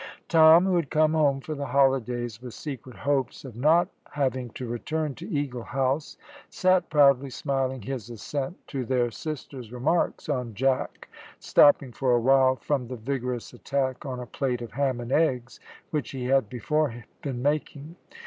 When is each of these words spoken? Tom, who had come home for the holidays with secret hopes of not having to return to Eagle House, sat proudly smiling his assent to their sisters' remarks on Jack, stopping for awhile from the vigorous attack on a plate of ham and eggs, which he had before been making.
Tom, 0.29 0.65
who 0.65 0.77
had 0.77 0.89
come 0.89 1.13
home 1.13 1.41
for 1.41 1.53
the 1.53 1.67
holidays 1.67 2.41
with 2.41 2.55
secret 2.55 2.95
hopes 2.95 3.45
of 3.45 3.55
not 3.55 3.87
having 4.13 4.49
to 4.49 4.65
return 4.67 5.13
to 5.13 5.29
Eagle 5.29 5.61
House, 5.61 6.17
sat 6.49 6.89
proudly 6.89 7.29
smiling 7.29 7.83
his 7.83 8.09
assent 8.09 8.57
to 8.65 8.83
their 8.83 9.11
sisters' 9.11 9.71
remarks 9.71 10.27
on 10.27 10.55
Jack, 10.55 11.07
stopping 11.37 11.91
for 11.91 12.13
awhile 12.13 12.55
from 12.55 12.87
the 12.87 12.95
vigorous 12.97 13.53
attack 13.53 14.03
on 14.03 14.19
a 14.19 14.25
plate 14.25 14.63
of 14.63 14.71
ham 14.71 14.99
and 14.99 15.11
eggs, 15.11 15.59
which 15.91 16.09
he 16.09 16.25
had 16.25 16.49
before 16.49 16.95
been 17.21 17.43
making. 17.43 17.95